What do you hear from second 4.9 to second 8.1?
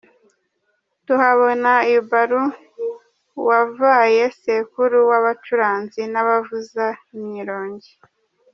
w’abacuranzi n’abavuza imyironge.